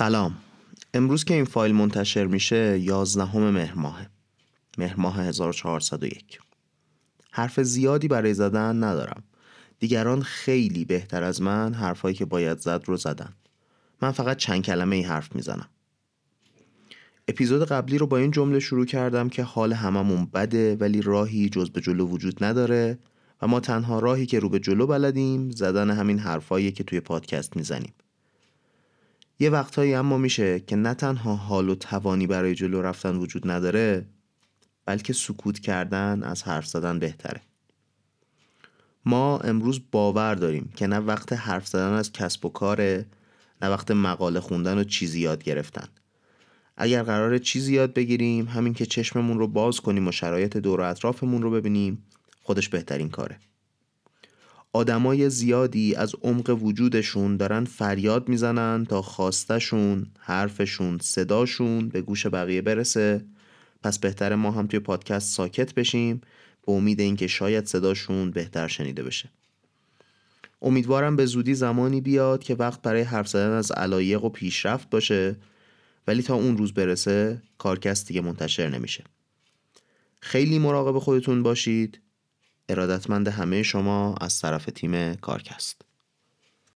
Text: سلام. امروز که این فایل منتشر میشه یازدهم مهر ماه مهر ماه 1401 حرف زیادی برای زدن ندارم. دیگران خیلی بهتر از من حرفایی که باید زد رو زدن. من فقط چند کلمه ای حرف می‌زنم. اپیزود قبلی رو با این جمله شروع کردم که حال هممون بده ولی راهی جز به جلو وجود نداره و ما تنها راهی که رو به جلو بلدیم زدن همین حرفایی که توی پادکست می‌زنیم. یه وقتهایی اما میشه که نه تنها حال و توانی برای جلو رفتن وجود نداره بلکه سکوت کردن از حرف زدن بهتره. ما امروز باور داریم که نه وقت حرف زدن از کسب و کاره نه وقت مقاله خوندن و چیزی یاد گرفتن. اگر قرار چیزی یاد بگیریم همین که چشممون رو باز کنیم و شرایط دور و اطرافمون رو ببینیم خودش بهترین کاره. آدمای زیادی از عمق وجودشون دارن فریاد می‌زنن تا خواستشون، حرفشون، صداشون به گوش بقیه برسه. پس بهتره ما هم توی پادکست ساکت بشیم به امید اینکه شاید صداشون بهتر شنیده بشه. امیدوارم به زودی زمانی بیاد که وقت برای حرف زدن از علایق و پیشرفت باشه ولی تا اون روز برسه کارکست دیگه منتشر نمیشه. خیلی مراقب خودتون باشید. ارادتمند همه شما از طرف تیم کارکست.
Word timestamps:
سلام. 0.00 0.36
امروز 0.94 1.24
که 1.24 1.34
این 1.34 1.44
فایل 1.44 1.74
منتشر 1.74 2.26
میشه 2.26 2.78
یازدهم 2.78 3.50
مهر 3.50 3.74
ماه 3.74 4.06
مهر 4.78 4.96
ماه 4.96 5.20
1401 5.20 6.38
حرف 7.30 7.60
زیادی 7.60 8.08
برای 8.08 8.34
زدن 8.34 8.84
ندارم. 8.84 9.22
دیگران 9.78 10.22
خیلی 10.22 10.84
بهتر 10.84 11.22
از 11.22 11.42
من 11.42 11.74
حرفایی 11.74 12.14
که 12.14 12.24
باید 12.24 12.58
زد 12.58 12.82
رو 12.86 12.96
زدن. 12.96 13.32
من 14.02 14.10
فقط 14.10 14.36
چند 14.36 14.62
کلمه 14.62 14.96
ای 14.96 15.02
حرف 15.02 15.34
می‌زنم. 15.34 15.68
اپیزود 17.28 17.64
قبلی 17.64 17.98
رو 17.98 18.06
با 18.06 18.16
این 18.16 18.30
جمله 18.30 18.60
شروع 18.60 18.86
کردم 18.86 19.28
که 19.28 19.42
حال 19.42 19.72
هممون 19.72 20.26
بده 20.34 20.76
ولی 20.76 21.02
راهی 21.02 21.48
جز 21.48 21.70
به 21.70 21.80
جلو 21.80 22.06
وجود 22.06 22.44
نداره 22.44 22.98
و 23.42 23.46
ما 23.46 23.60
تنها 23.60 23.98
راهی 23.98 24.26
که 24.26 24.38
رو 24.38 24.48
به 24.48 24.58
جلو 24.58 24.86
بلدیم 24.86 25.50
زدن 25.50 25.90
همین 25.90 26.18
حرفایی 26.18 26.72
که 26.72 26.84
توی 26.84 27.00
پادکست 27.00 27.56
می‌زنیم. 27.56 27.92
یه 29.42 29.50
وقتهایی 29.50 29.94
اما 29.94 30.18
میشه 30.18 30.60
که 30.60 30.76
نه 30.76 30.94
تنها 30.94 31.36
حال 31.36 31.68
و 31.68 31.74
توانی 31.74 32.26
برای 32.26 32.54
جلو 32.54 32.82
رفتن 32.82 33.16
وجود 33.16 33.50
نداره 33.50 34.06
بلکه 34.86 35.12
سکوت 35.12 35.58
کردن 35.58 36.22
از 36.22 36.42
حرف 36.42 36.66
زدن 36.66 36.98
بهتره. 36.98 37.40
ما 39.04 39.38
امروز 39.38 39.80
باور 39.92 40.34
داریم 40.34 40.72
که 40.76 40.86
نه 40.86 40.98
وقت 40.98 41.32
حرف 41.32 41.66
زدن 41.66 41.92
از 41.92 42.12
کسب 42.12 42.46
و 42.46 42.48
کاره 42.48 43.06
نه 43.62 43.68
وقت 43.68 43.90
مقاله 43.90 44.40
خوندن 44.40 44.78
و 44.78 44.84
چیزی 44.84 45.20
یاد 45.20 45.44
گرفتن. 45.44 45.88
اگر 46.76 47.02
قرار 47.02 47.38
چیزی 47.38 47.74
یاد 47.74 47.94
بگیریم 47.94 48.48
همین 48.48 48.74
که 48.74 48.86
چشممون 48.86 49.38
رو 49.38 49.46
باز 49.46 49.80
کنیم 49.80 50.08
و 50.08 50.12
شرایط 50.12 50.56
دور 50.56 50.80
و 50.80 50.84
اطرافمون 50.84 51.42
رو 51.42 51.50
ببینیم 51.50 52.04
خودش 52.42 52.68
بهترین 52.68 53.08
کاره. 53.08 53.38
آدمای 54.72 55.30
زیادی 55.30 55.94
از 55.94 56.14
عمق 56.22 56.58
وجودشون 56.62 57.36
دارن 57.36 57.64
فریاد 57.64 58.28
می‌زنن 58.28 58.84
تا 58.84 59.02
خواستشون، 59.02 60.06
حرفشون، 60.18 60.98
صداشون 61.02 61.88
به 61.88 62.02
گوش 62.02 62.26
بقیه 62.26 62.62
برسه. 62.62 63.24
پس 63.82 63.98
بهتره 63.98 64.36
ما 64.36 64.50
هم 64.50 64.66
توی 64.66 64.80
پادکست 64.80 65.34
ساکت 65.34 65.74
بشیم 65.74 66.20
به 66.66 66.72
امید 66.72 67.00
اینکه 67.00 67.26
شاید 67.26 67.66
صداشون 67.66 68.30
بهتر 68.30 68.68
شنیده 68.68 69.02
بشه. 69.02 69.30
امیدوارم 70.62 71.16
به 71.16 71.26
زودی 71.26 71.54
زمانی 71.54 72.00
بیاد 72.00 72.42
که 72.44 72.54
وقت 72.54 72.82
برای 72.82 73.02
حرف 73.02 73.28
زدن 73.28 73.52
از 73.52 73.72
علایق 73.72 74.24
و 74.24 74.28
پیشرفت 74.28 74.90
باشه 74.90 75.36
ولی 76.06 76.22
تا 76.22 76.34
اون 76.34 76.56
روز 76.56 76.74
برسه 76.74 77.42
کارکست 77.58 78.08
دیگه 78.08 78.20
منتشر 78.20 78.68
نمیشه. 78.68 79.04
خیلی 80.20 80.58
مراقب 80.58 80.98
خودتون 80.98 81.42
باشید. 81.42 82.00
ارادتمند 82.70 83.28
همه 83.28 83.62
شما 83.62 84.14
از 84.20 84.40
طرف 84.40 84.64
تیم 84.64 85.14
کارکست. 85.14 85.89